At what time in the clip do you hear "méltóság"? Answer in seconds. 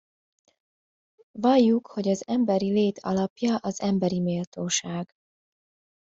4.19-5.13